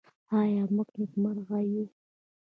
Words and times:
آیا 0.39 0.63
موږ 0.75 0.89
نېکمرغه 0.99 1.59
یو؟ 1.71 1.85